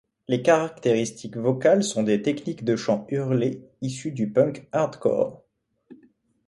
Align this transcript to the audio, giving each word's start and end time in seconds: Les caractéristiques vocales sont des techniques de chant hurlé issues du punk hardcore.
Les 0.27 0.41
caractéristiques 0.41 1.37
vocales 1.37 1.83
sont 1.83 2.01
des 2.01 2.23
techniques 2.23 2.65
de 2.65 2.75
chant 2.75 3.05
hurlé 3.09 3.61
issues 3.81 4.11
du 4.11 4.31
punk 4.33 4.67
hardcore. 4.71 5.43